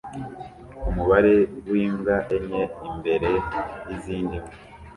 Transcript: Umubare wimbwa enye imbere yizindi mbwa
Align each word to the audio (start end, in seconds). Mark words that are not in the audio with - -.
Umubare 0.89 1.35
wimbwa 1.69 2.15
enye 2.37 2.63
imbere 2.89 3.31
yizindi 3.87 4.35
mbwa 4.41 4.51